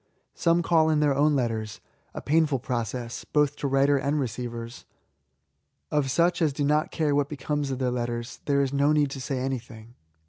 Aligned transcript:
Some 0.33 0.63
call 0.63 0.89
in 0.89 0.99
their 0.99 1.13
own 1.13 1.35
letters 1.35 1.79
;—«painful 2.25 2.57
process, 2.57 3.23
both 3.23 3.55
to 3.57 3.67
writer 3.67 3.97
and 3.97 4.19
receivers. 4.19 4.85
Of 5.91 6.09
such 6.09 6.41
as 6.41 6.53
do 6.53 6.63
not 6.65 6.89
care 6.89 7.13
what 7.13 7.29
becomes 7.29 7.69
of 7.69 7.77
their 7.77 7.91
letters, 7.91 8.39
there 8.45 8.63
is 8.63 8.73
no 8.73 8.93
need 8.93 9.11
to 9.11 9.21
say 9.21 9.37
anything. 9.37 9.93